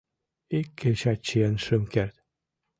[0.59, 2.15] Ик кечат чиен шым керт...